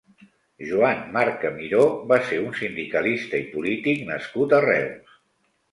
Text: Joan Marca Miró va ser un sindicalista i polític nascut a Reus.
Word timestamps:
Joan 0.69 1.03
Marca 1.17 1.51
Miró 1.59 1.83
va 2.13 2.19
ser 2.31 2.41
un 2.47 2.59
sindicalista 2.63 3.45
i 3.45 3.47
polític 3.55 4.05
nascut 4.13 4.59
a 4.59 4.65
Reus. 4.71 5.19